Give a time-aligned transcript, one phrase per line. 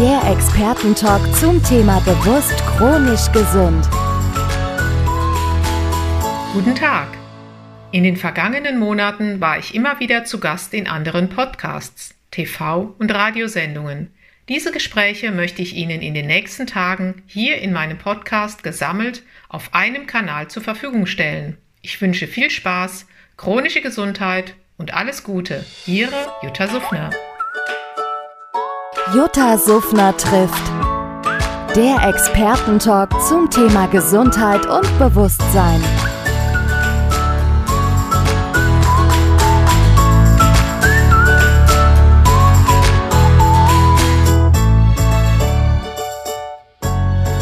[0.00, 3.84] Der Expertentalk zum Thema bewusst chronisch gesund.
[6.52, 7.08] Guten Tag.
[7.90, 13.12] In den vergangenen Monaten war ich immer wieder zu Gast in anderen Podcasts, TV- und
[13.12, 14.14] Radiosendungen.
[14.48, 19.74] Diese Gespräche möchte ich Ihnen in den nächsten Tagen hier in meinem Podcast gesammelt auf
[19.74, 21.58] einem Kanal zur Verfügung stellen.
[21.82, 25.66] Ich wünsche viel Spaß, chronische Gesundheit und alles Gute.
[25.86, 27.10] Ihre Jutta Suffner.
[29.14, 30.62] Jutta Suffner trifft.
[31.74, 35.82] Der Expertentalk zum Thema Gesundheit und Bewusstsein.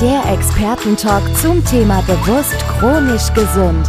[0.00, 3.88] Der Expertentalk zum Thema bewusst chronisch gesund.